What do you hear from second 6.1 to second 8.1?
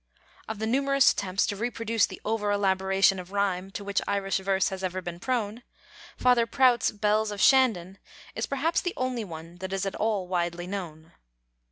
Father Prout's Bells of Shandon